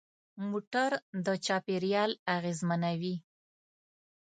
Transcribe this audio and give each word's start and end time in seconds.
موټر 0.49 0.91
د 1.25 1.27
چاپېریال 1.45 2.11
اغېزمنوي. 2.35 3.15